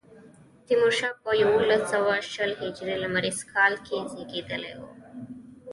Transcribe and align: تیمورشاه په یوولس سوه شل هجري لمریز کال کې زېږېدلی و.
تیمورشاه 0.67 1.13
په 1.23 1.31
یوولس 1.41 1.83
سوه 1.93 2.13
شل 2.33 2.51
هجري 2.61 2.95
لمریز 3.03 3.39
کال 3.53 3.73
کې 3.85 3.97
زېږېدلی 4.11 4.73
و. 4.79 4.81